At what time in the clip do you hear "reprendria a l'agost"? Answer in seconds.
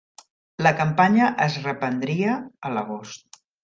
1.69-3.45